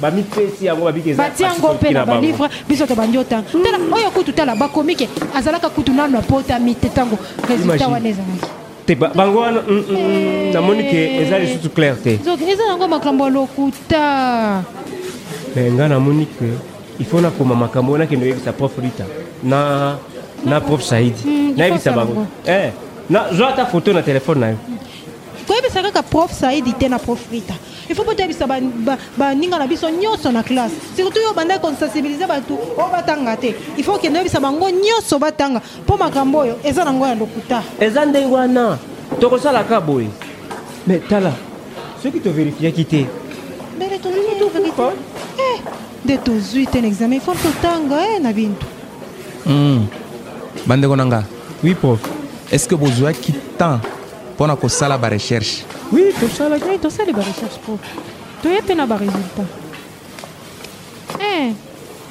bamipesi 0.00 0.64
yango 0.66 0.84
babatie 0.84 1.14
yango 1.38 1.74
mpe 1.74 1.90
na 1.92 2.04
balivre 2.06 2.48
biso 2.68 2.86
tobandi 2.86 3.18
otanga 3.18 3.46
tala 3.50 3.78
oyo 3.94 4.10
kutu 4.10 4.32
tala 4.32 4.54
bakomike 4.54 5.08
azalaka 5.36 5.68
kutu 5.70 5.92
nano 5.92 6.18
apotami 6.18 6.74
te 6.74 6.88
ntango 6.88 7.18
resultat 7.48 7.88
wana 7.92 8.08
ezalaki 8.08 8.46
te 8.86 8.94
bango 8.94 9.38
wana 9.40 9.60
mm, 9.68 9.76
mm, 9.76 9.96
mm, 9.96 10.46
eh. 10.46 10.54
namoni 10.54 10.82
ke 10.84 11.22
eza 11.22 11.38
lisusu 11.38 11.68
clair 11.70 11.96
te 12.02 12.12
eza 12.48 12.62
yango 12.68 12.88
makambo 12.88 13.24
ya 13.24 13.30
lokuta 13.30 14.64
me 15.56 15.70
nga 15.70 15.88
namoni 15.88 16.26
ke 16.26 16.46
il 17.00 17.06
faut 17.06 17.20
nakoma 17.20 17.54
makambo 17.54 17.92
wana 17.92 18.06
kende 18.06 18.26
oyebisa 18.26 18.52
prof 18.52 18.72
rita 18.78 19.04
na 19.42 19.96
na 20.44 20.60
prof 20.60 20.82
saidi 20.82 21.22
hmm, 21.24 21.54
nayebisa 21.56 21.92
bango 21.92 22.26
zwa 23.32 23.48
eh, 23.48 23.52
ata 23.52 23.66
foto 23.66 23.92
na 23.92 24.02
telefone 24.02 24.40
na 24.40 24.48
yo 24.48 24.56
tobebisa 25.70 25.82
kaka 25.82 26.02
prof 26.02 26.32
saidi 26.34 26.72
te 26.74 26.88
na 26.88 26.98
prof 26.98 27.20
rita 27.30 27.54
ifo 27.88 28.02
po 28.04 28.14
toyebisa 28.14 28.46
baninga 29.16 29.58
na 29.58 29.66
biso 29.70 29.86
nyonso 29.88 30.32
na 30.34 30.42
classe 30.42 30.74
surtout 30.98 31.14
oyo 31.18 31.32
banda 31.34 31.58
konsensibilize 31.62 32.26
bato 32.26 32.54
oyo 32.58 32.90
batanga 32.92 33.36
te 33.38 33.54
ifo 33.78 33.94
okende 33.94 34.18
oyebisa 34.18 34.40
bango 34.42 34.66
nyonso 34.70 35.18
batanga 35.22 35.60
mpo 35.86 35.96
makambo 35.96 36.38
oyo 36.38 36.58
eza 36.64 36.84
nango 36.84 37.06
ya 37.06 37.14
lokuta 37.14 37.62
eza 37.80 38.04
ndenge 38.04 38.26
wana 38.34 38.78
tokosalaka 39.20 39.80
boye 39.80 40.10
me 40.86 40.98
tala 40.98 41.32
soki 42.02 42.20
toverifiaki 42.20 42.84
te 42.84 43.06
mbele 43.76 43.98
tolingi 43.98 44.68
nde 46.04 46.16
tozwi 46.18 46.66
te 46.66 46.80
na 46.80 46.88
examen 46.88 47.18
ifo 47.18 47.34
totanga 47.34 48.02
e 48.08 48.14
eh, 48.14 48.20
na 48.20 48.32
bintu 48.32 48.66
hmm. 49.44 49.86
bandeko 50.66 50.96
na 50.96 51.06
nga 51.06 51.22
oui 51.64 51.74
prof 51.74 52.00
est 52.50 52.58
ce 52.58 52.66
que 52.68 52.74
bozwaki 52.74 53.32
temps 53.58 53.78
mpo 54.40 54.46
na 54.46 54.56
kosala 54.56 54.98
bareshershe 54.98 55.64
wi 55.92 56.12
tosalaki 56.16 56.78
tosali 56.80 57.12
bareshershe 57.12 57.60
mpo 57.62 57.76
toye 58.42 58.60
mpe 58.64 58.72
na 58.74 58.86
baresultat 58.86 59.44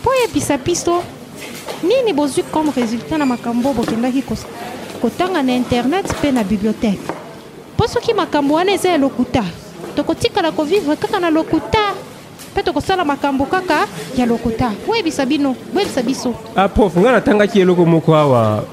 mpo 0.01 0.13
eh, 0.13 0.21
yebisa 0.21 0.57
biso 0.57 1.01
nini 1.81 2.13
bozwi 2.13 2.43
comme 2.51 2.69
résultat 2.75 3.17
na 3.17 3.25
makambo 3.25 3.73
bokendaki 3.73 4.21
kotanga 5.01 5.41
na 5.41 5.53
internet 5.57 6.05
mpe 6.21 6.31
na 6.31 6.43
bibliothèque 6.43 6.99
mpo 7.73 7.87
soki 7.87 8.13
makambo 8.13 8.53
wana 8.53 8.71
eza 8.73 8.89
ya 8.89 8.97
lokuta 8.97 9.43
tokotikala 9.95 10.51
kovivre 10.51 10.95
kaka 10.97 11.19
na 11.19 11.29
lokuta 11.31 11.93
mpe 12.51 12.63
tokosala 12.63 13.03
makambo 13.05 13.45
kaka 13.45 13.87
ya 14.17 14.25
lokuta 14.27 14.71
boyebisa 14.87 15.25
bino 15.25 15.55
boyebisa 15.73 16.01
biso 16.03 16.35
aprof 16.55 16.95
ah, 16.97 16.99
ngai 17.01 17.11
natangaki 17.11 17.61
eloko 17.61 17.85
moko 17.85 18.13
awa 18.15 18.63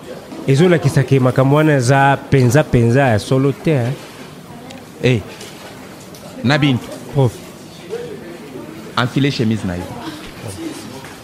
ezolakisake 0.47 1.19
makambo 1.21 1.57
wana 1.57 1.73
eza 1.73 2.19
mpenza 2.27 2.63
mpenza 2.63 3.01
ya 3.01 3.19
solo 3.19 3.53
te 3.53 3.73
eh? 3.73 3.87
hey, 5.03 5.21
na 6.45 6.59
bintu 6.59 6.85
prof 7.15 7.33
oh. 7.35 9.01
enfile 9.01 9.31
chemise 9.33 9.67
na 9.67 9.75
yo 9.75 9.83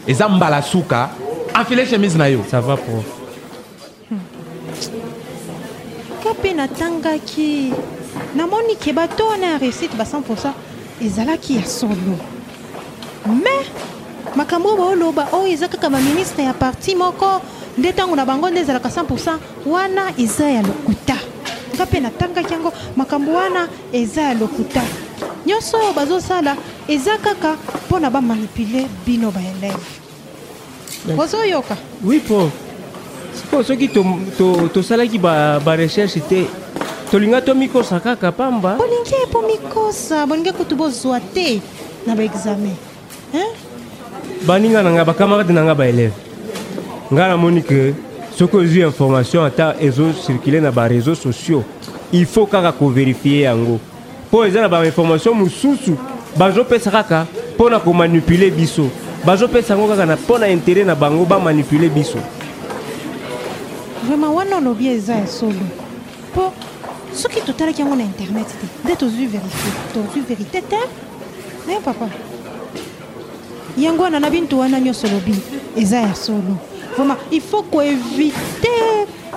eza 0.06 0.28
mbala 0.28 0.62
suka 0.62 1.10
enfile 1.60 1.86
chemise 1.86 2.18
na 2.18 2.26
yo 2.28 2.40
ça 2.52 2.60
va 2.60 2.76
prof 2.76 3.04
ka 6.24 6.30
mpe 6.34 6.50
natangaki 6.52 7.72
namoni 8.36 8.74
ke 8.76 8.92
bato 8.92 9.26
wana 9.30 9.46
ya 9.54 9.58
réussite 9.58 9.94
ba 9.94 10.04
100 10.04 10.52
ezalaki 11.02 11.56
ya 11.56 11.64
solo 11.66 12.18
mais 13.26 13.66
makambo 14.36 14.68
oyo 14.68 14.78
baoloba 14.78 15.28
oyo 15.32 15.46
eza 15.52 15.68
kaka 15.68 15.88
baministre 15.90 16.42
ya 16.44 16.54
parti 16.54 16.94
moko 16.94 17.40
nde 17.78 17.90
ntango 17.92 18.16
na 18.16 18.24
bango 18.24 18.50
nde 18.50 18.60
ezalaka 18.60 18.88
100 18.88 19.08
wana 19.66 20.02
eza 20.18 20.46
ya 20.50 20.62
lokuta 20.62 21.16
nga 21.74 21.84
mpe 21.88 21.98
natangaki 22.04 22.52
yango 22.52 22.70
makambo 22.96 23.32
wana 23.32 23.64
eza 23.92 24.20
ya 24.28 24.34
lokuta 24.36 24.82
nyonso 25.46 25.80
oyo 25.80 25.92
bazosala 25.96 26.56
eza 26.88 27.16
kaka 27.16 27.56
mpo 27.88 27.96
na 28.00 28.10
bamanipule 28.10 28.84
bino 29.06 29.32
baeleve 29.32 29.82
ozoyoka 31.16 31.76
oui 32.04 32.20
po 32.20 32.50
sikoyo 33.32 33.64
soki 33.64 33.88
tosalaki 34.74 35.18
barecherche 35.64 36.20
te 36.20 36.44
tolinga 37.10 37.40
tomikosa 37.40 38.00
kaka 38.00 38.32
pamba 38.32 38.76
bolingi 38.76 39.16
po 39.32 39.40
mikosa 39.48 40.26
bolingi 40.28 40.52
kutu 40.52 40.76
bozwa 40.76 41.20
te 41.20 41.60
na 42.04 42.12
baexamen 42.16 42.76
baninga 44.44 44.84
na 44.84 44.92
nga 44.92 45.08
bakamarade 45.08 45.52
na 45.56 45.64
nga 45.64 45.74
baeleve 45.74 46.31
nga 47.12 47.28
na 47.28 47.37
moni 47.37 47.61
ke 47.61 47.92
soki 48.33 48.57
ozwi 48.57 48.81
information 48.88 49.45
ata 49.45 49.76
circuler 50.25 50.62
na 50.64 50.71
ba 50.73 50.88
réseaux 50.88 51.14
sociaux 51.14 51.62
il 52.11 52.25
faut 52.25 52.46
kaka 52.46 52.72
ko 52.72 52.88
vérifier 52.88 53.42
yango 53.44 53.79
mpo 54.33 54.44
eza 54.44 54.62
na 54.64 54.68
bainformation 54.68 55.35
mosusu 55.37 55.92
bazopesa 56.38 56.90
kaka 56.90 57.27
pona 57.59 57.77
ko 57.81 57.92
manipuler 57.92 58.48
biso 58.51 58.88
bazopesa 59.27 59.75
yango 59.77 59.88
kaka 59.92 60.07
na 60.09 60.16
pona 60.16 60.46
intérêt 60.48 60.87
na 60.88 60.94
bango 60.96 61.27
ba 61.29 61.37
manipuler 61.38 61.90
biso 61.92 62.16
vraiment 64.09 64.33
wana 64.33 64.57
olobi 64.57 64.88
eza 64.88 65.12
ya 65.12 65.27
solo 65.27 65.61
qui 66.33 66.48
soki 67.16 67.40
totalaki 67.44 67.83
yango 67.85 67.94
na 67.96 68.05
internet 68.09 68.46
te 68.57 68.64
nde 68.88 68.96
vérifier 68.96 69.29
verifie 69.37 69.72
tozwi 69.92 70.20
vérité 70.25 70.62
te 70.64 70.81
eh 71.68 71.79
papa 71.85 72.09
yango 73.77 74.09
na 74.09 74.18
na 74.18 74.31
bintu 74.31 74.61
wana 74.61 74.81
nyoso 74.81 75.07
lobi 75.12 75.35
eza 75.77 76.01
ya 76.01 76.14
solo 76.14 76.71
vraiment 76.96 77.14
il 77.31 77.40
faut 77.40 77.62
koéviter 77.62 78.68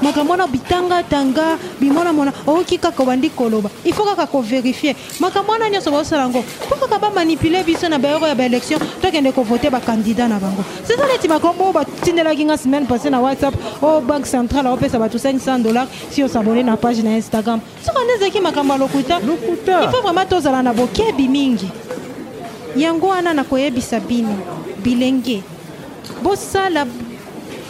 makambo 0.01 0.31
wana 0.31 0.47
bitanga 0.47 1.01
tanga 1.03 1.57
bimwana 1.79 2.11
mona 2.13 2.31
okoki 2.47 2.77
kaka 2.77 3.01
obandi 3.01 3.29
koloba 3.29 3.69
il 3.85 3.93
faut 3.93 4.03
kaka 4.03 4.25
koverifie 4.27 4.95
makambo 5.19 5.51
wana 5.53 5.69
nyonso 5.69 5.91
baosala 5.91 6.23
yango 6.23 6.43
mpo 6.69 6.75
kaka 6.75 6.99
bamanipule 6.99 7.63
biso 7.63 7.87
na 7.89 7.97
bayoko 7.97 8.27
ya 8.27 8.35
baélection 8.35 8.79
tokende 9.01 9.31
kovote 9.31 9.69
bakandida 9.69 10.27
na 10.27 10.37
bango 10.39 10.63
seza 10.83 11.05
neti 11.07 11.27
makambo 11.27 11.63
oyo 11.63 11.73
batindelaki 11.73 12.45
nga 12.45 12.57
semaine 12.57 12.85
passé 12.87 13.09
na 13.09 13.19
whatsapp 13.21 13.55
oyo 13.81 13.97
oh, 13.97 14.01
banke 14.01 14.27
centrale 14.29 14.67
aopesa 14.67 14.99
bato 14.99 15.17
500 15.17 15.63
dollar 15.63 15.87
si 16.11 16.23
osabone 16.23 16.63
na 16.63 16.75
page 16.77 17.01
na 17.03 17.15
instagram 17.15 17.61
soki 17.85 17.97
nde 18.03 18.13
ezeki 18.13 18.41
makambo 18.41 18.73
ya 18.73 18.79
lokuta 18.79 19.19
il 19.83 19.89
faut 19.89 20.01
vraiment 20.03 20.25
tozala 20.29 20.61
na 20.63 20.73
bokebi 20.73 21.27
mingi 21.27 21.69
yango 22.75 23.07
wana 23.07 23.33
nakoyebisa 23.33 23.99
bino 23.99 24.35
bilenge 24.83 25.41
bosala 26.23 26.85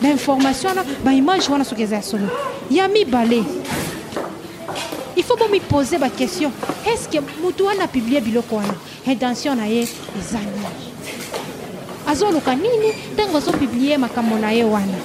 bainformation 0.00 0.70
bah, 0.74 0.82
ce 0.84 1.08
baimage 1.08 1.48
wana 1.48 1.64
soki 1.64 1.82
eza 1.82 1.96
Y 1.96 2.02
solo 2.02 2.26
ya 2.70 2.88
balé. 3.06 3.42
il 5.16 5.22
faut 5.22 5.36
poser 5.68 5.98
ma 5.98 6.08
question. 6.08 6.50
est 6.86 6.96
ce 6.96 7.08
que 7.08 7.22
motu 7.42 7.62
wana 7.64 7.84
apiblie 7.84 8.20
biloko 8.20 8.56
wana 8.56 8.74
intention 9.06 9.54
na 9.54 9.64
ye 9.66 9.82
eza 9.82 10.38
Azolo 12.08 12.40
Kanini, 12.40 12.68
nini 12.78 12.92
ntango 13.12 13.36
azopiblie 13.36 13.96
makambo 13.98 14.36
na 14.38 14.48
ye 14.52 14.64
wana 14.64 14.96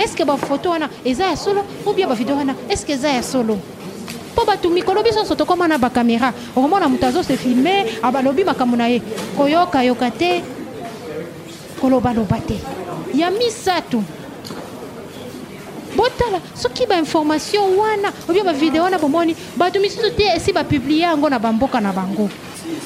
est 0.00 0.08
ce 0.08 0.16
que 0.16 0.24
photo 0.46 0.70
wana 0.70 0.88
eza 1.04 1.24
ya 1.30 1.36
solo 1.36 1.62
ou 1.86 1.92
bien 1.92 2.08
vidéo 2.14 2.36
wana 2.36 2.54
est 2.70 2.76
ce 2.76 2.86
que 2.86 2.92
eza 2.92 3.10
ya 3.12 3.22
solo 3.22 3.58
mpo 4.34 4.44
bato 4.46 4.70
mikolo 4.70 5.02
biso 5.02 5.16
nyonso 5.18 5.34
tokóma 5.34 5.68
na 5.68 5.78
bakamera 5.78 6.32
okomona 6.56 6.88
moto 6.88 7.06
azose 7.06 7.36
filme 7.36 7.84
abalobi 8.02 8.44
makambo 8.44 8.76
na 8.76 8.86
ye 8.88 9.02
koyokayoka 9.36 10.10
te 10.10 10.42
kolobaloba 11.80 12.38
te 12.46 12.54
ya 13.14 13.30
misato 13.30 14.02
botala 15.96 16.40
soki 16.54 16.86
bainformation 16.86 17.76
wana 17.78 18.12
obia 18.28 18.44
bavideo 18.44 18.82
wana 18.84 18.98
bomoni 18.98 19.36
bato 19.56 19.80
misusu 19.80 20.10
te 20.16 20.24
esi 20.36 20.52
bapiblie 20.52 21.00
yango 21.00 21.28
na 21.28 21.38
bamboka 21.38 21.80
na 21.80 21.92
bango 21.92 22.28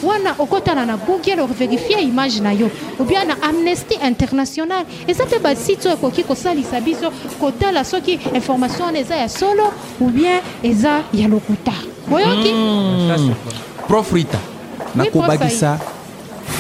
wana 0.03 0.35
okotala 0.39 0.87
na 0.87 0.97
google 0.97 1.41
overifie 1.41 2.01
image 2.01 2.41
na 2.41 2.53
yo 2.53 2.71
obia 3.01 3.25
na 3.25 3.43
amnesty 3.43 3.95
international 3.95 4.85
eza 5.07 5.25
mpe 5.27 5.39
basite 5.39 5.85
oyo 5.89 5.95
ekoki 5.97 6.25
kosalisa 6.25 6.81
biso 6.81 7.11
kotala 7.41 7.85
soki 7.85 8.13
information 8.35 8.83
wana 8.87 8.99
eza 8.99 9.17
ya 9.17 9.29
solo 9.29 9.73
ou 10.01 10.11
bien 10.11 10.41
eza 10.63 11.03
ya 11.13 11.29
lokuta 11.29 11.73
oyoki 12.13 12.53
mm. 12.53 13.35
prof 13.89 14.13
rita 14.13 14.39
nakobakisa 14.95 15.81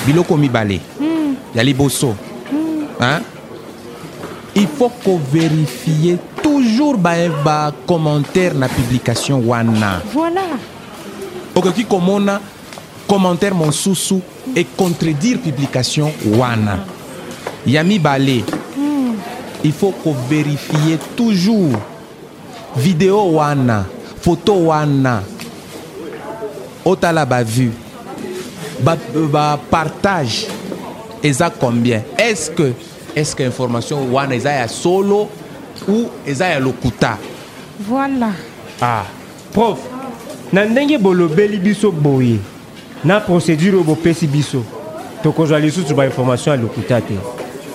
biloko 0.07 0.37
mibale 0.37 0.81
mm. 1.01 1.37
ya 1.55 1.65
liboso 1.65 2.15
mm. 2.53 2.87
il 4.55 4.67
faut 4.67 4.91
qu'on 5.05 5.19
vérifie 5.33 6.19
toujours 6.43 6.97
commentaires 7.03 7.73
commentaire 7.87 8.55
la 8.55 8.69
publication 8.69 9.39
wana 9.47 10.03
voilà 10.13 10.43
okoki 11.55 11.87
mon 11.91 12.27
commentaire 13.09 13.55
sousou 13.73 14.21
et 14.55 14.65
contredire 14.77 15.39
publication 15.41 16.13
wana 16.39 16.81
yami 17.67 17.99
balé 17.99 18.45
hmm. 18.77 19.15
il 19.65 19.73
faut 19.73 19.93
qu'on 20.05 20.15
vérifie 20.29 20.99
toujours 21.17 21.73
vidéo 22.77 23.23
wana 23.35 23.87
photo 24.21 24.55
wana 24.67 25.23
otala 26.85 27.25
partage, 29.71 30.49
et 31.23 31.33
ça, 31.33 31.49
combien 31.49 32.03
est-ce 32.19 32.51
que 32.51 32.73
est-ce 33.15 33.33
eske 33.35 33.45
information 33.47 34.09
wana 34.13 34.35
eza 34.37 34.53
ya 34.53 34.69
solo 34.69 35.29
ou 35.89 36.07
eza 36.27 36.47
ya 36.49 36.61
lokuta 36.61 37.17
voilà 37.81 38.31
ah 38.81 39.05
prof 39.53 39.81
na 40.53 40.65
ndenge 40.65 40.99
bolobeli 40.99 41.59
biso 41.59 41.91
boye 41.91 42.39
na 43.05 43.21
procédure 43.21 43.75
oyo 43.77 43.85
bopesi 43.85 44.27
biso 44.27 44.63
toko 45.23 45.23
tokozwa 45.23 45.61
lisusu 45.61 45.95
bainformation 45.95 46.55
ya 46.57 46.63
lokuta 46.63 47.01
te 47.01 47.15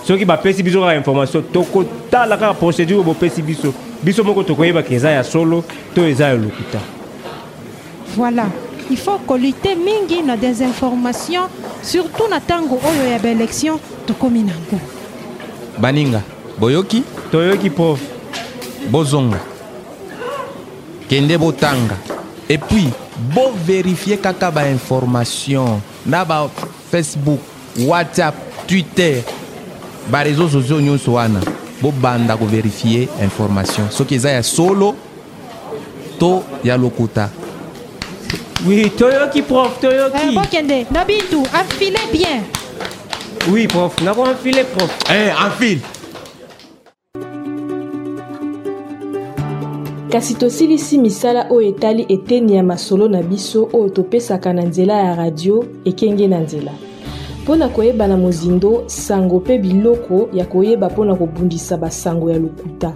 soki 0.06 0.24
bapesi 0.24 0.62
biso 0.62 0.80
kaka 0.80 0.94
information 0.96 1.42
tokotala 1.52 2.36
kaka 2.36 2.54
procédure 2.54 2.94
oyo 2.96 3.04
bopesi 3.04 3.42
biso 3.42 3.72
biso 4.02 4.24
moko 4.24 4.42
toko 4.42 4.62
tokoyebaka 4.62 4.94
eza 4.94 5.10
ya 5.10 5.24
solo 5.24 5.64
to 5.94 6.06
eza 6.06 6.28
ya 6.28 6.34
lokuta 6.34 6.80
voilà 8.18 8.46
il 8.90 8.96
faut 8.96 9.20
kolute 9.26 9.76
mingi 9.76 10.22
na 10.26 10.36
désinformation 10.36 11.42
surtout 11.82 12.28
na 12.28 12.40
tango 12.40 12.80
oyo 12.82 13.10
ya 13.12 13.18
baélection 13.18 13.78
tokomi 14.06 14.42
nango 14.42 14.80
baninga 15.80 16.22
boyoki 16.58 17.02
toyoki 17.30 17.70
prof 17.70 18.00
bozonga 18.90 19.38
kende 21.08 21.38
botanga 21.38 21.96
epuis 22.48 22.92
boverifie 23.34 24.16
kaka 24.16 24.50
bainformation 24.50 25.80
na 26.06 26.24
bafacebook 26.24 27.40
whatsapp 27.86 28.34
twitter 28.66 29.22
bareseau 30.10 30.48
sociaux 30.48 30.80
nyonso 30.80 31.12
wana 31.12 31.40
bobanda 31.82 32.36
koverifie 32.36 33.08
information 33.22 33.88
soki 33.90 34.14
eza 34.14 34.30
ya 34.30 34.42
solo 34.42 34.94
to 36.18 36.42
ya 36.64 36.76
lokuta 36.76 37.30
oui 38.66 38.90
toyoki 38.90 39.42
prof 39.42 39.78
toyoki 39.80 40.18
eh, 40.22 40.34
bokende 40.34 40.86
na 40.90 41.04
bintu 41.04 41.42
afile 41.52 41.98
bien 42.12 42.42
Oui, 43.50 43.66
prof. 43.66 43.94
Nous 44.02 44.08
avons 44.08 44.24
un 44.26 44.34
filet, 44.34 44.64
prof. 44.76 44.98
Eh, 45.10 45.30
un 45.30 45.50
fil. 45.58 45.78
kasi 50.10 50.34
tosilisi 50.34 50.98
misala 50.98 51.46
oyo 51.52 51.68
etali 51.68 52.06
eteni 52.08 52.54
ya 52.56 52.62
masolo 52.62 53.08
na 53.08 53.22
biso 53.22 53.68
oyo 53.72 53.88
topesaka 53.90 54.52
na 54.52 54.62
nzela 54.62 54.98
ya 54.98 55.14
radio 55.16 55.64
ekenge 55.84 56.26
na 56.26 56.38
nzela 56.40 56.72
mpo 57.42 57.56
na 57.56 57.68
koyeba 57.68 58.06
na 58.06 58.16
mozindo 58.16 58.82
sango 58.86 59.36
mpe 59.40 59.58
biloko 59.58 60.28
ya 60.32 60.44
koyeba 60.46 60.88
mpo 60.90 61.04
na 61.04 61.14
kobundisa 61.14 61.76
basango 61.76 62.30
ya 62.30 62.38
lokuta 62.38 62.92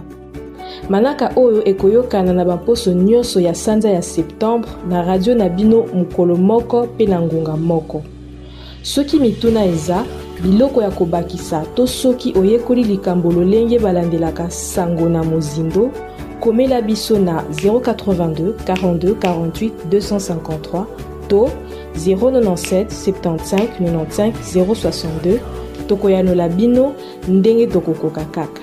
manaka 0.89 1.31
oyo 1.35 1.63
ekoyokana 1.65 2.33
na 2.33 2.45
bamposo 2.45 2.91
nyonso 2.93 3.39
ya 3.39 3.55
sanza 3.55 3.89
ya 3.89 4.01
septembre 4.01 4.71
na 4.89 5.01
radio 5.05 5.35
na 5.35 5.49
bino 5.49 5.85
mokolo 5.93 6.35
moko 6.35 6.85
mpe 6.85 7.05
na 7.05 7.21
ngonga 7.21 7.57
moko 7.57 8.01
soki 8.83 9.19
mituna 9.19 9.65
eza 9.65 10.03
biloko 10.43 10.81
ya 10.81 10.91
kobakisa 10.91 11.65
to 11.75 11.87
soki 11.87 12.33
oyekoli 12.37 12.83
likambo 12.83 13.31
lolenge 13.31 13.79
balandelaka 13.79 14.51
sango 14.51 15.09
na 15.09 15.23
mozindo 15.23 15.91
komela 16.39 16.81
biso 16.81 17.19
na 17.19 17.41
082 17.41 18.51
42 18.53 18.53
48 18.53 19.69
253 19.89 20.85
to 21.27 21.47
097 22.05 22.85
75 22.85 23.67
95 23.79 24.31
062 24.61 25.39
tokoyanola 25.87 26.49
bino 26.49 26.93
ndenge 27.27 27.67
tokokoka 27.67 28.25
kaka 28.25 28.61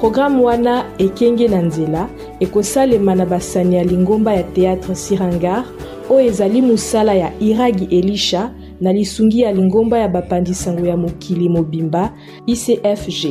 programe 0.00 0.42
wana 0.44 0.84
ekenge 0.98 1.48
na 1.48 1.62
nzela 1.62 2.08
ekosalema 2.40 3.14
na 3.14 3.26
basani 3.26 3.76
ya 3.76 3.84
lingomba 3.84 4.34
ya 4.34 4.42
teatre 4.42 4.94
sirangar 4.94 5.64
oyo 6.10 6.26
ezali 6.26 6.62
mosala 6.62 7.14
ya 7.14 7.32
iragi 7.40 7.84
elisha 7.96 8.50
na 8.84 8.92
lisungi 8.92 9.40
ya 9.40 9.52
lingomba 9.52 9.98
ya 9.98 10.08
bapanzi-sango 10.08 10.86
ya 10.86 10.96
mokili 10.96 11.48
mobimba 11.48 12.12
icfg 12.46 13.24